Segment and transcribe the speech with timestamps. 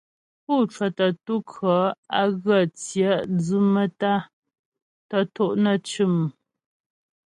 [0.45, 1.79] Pú cwətə ntu kʉɔ̌
[2.19, 4.27] á ghə tyɛ'dwʉ maə́tá'a
[5.09, 6.15] tə to' nə́ cʉ̂m.